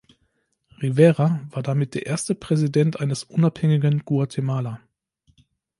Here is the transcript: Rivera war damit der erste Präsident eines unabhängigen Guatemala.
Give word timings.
Rivera 0.81 1.41
war 1.51 1.61
damit 1.61 1.93
der 1.93 2.07
erste 2.07 2.33
Präsident 2.33 2.99
eines 2.99 3.23
unabhängigen 3.23 4.03
Guatemala. 4.03 4.79